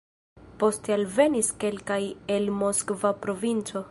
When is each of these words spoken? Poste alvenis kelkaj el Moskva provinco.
Poste 0.61 0.95
alvenis 0.95 1.51
kelkaj 1.65 1.99
el 2.39 2.51
Moskva 2.65 3.13
provinco. 3.27 3.87